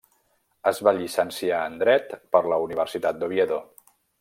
[0.71, 3.63] Es va llicenciar en Dret per la Universitat d'Oviedo.